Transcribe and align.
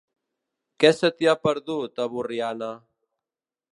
Què 0.83 0.89
se 0.99 1.11
t'hi 1.19 1.29
ha 1.33 1.37
perdut, 1.47 2.01
a 2.07 2.11
Borriana? 2.15 2.71